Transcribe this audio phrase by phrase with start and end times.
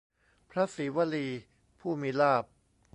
[0.49, 1.27] พระสีวลี
[1.79, 2.43] ผู้มีลาภ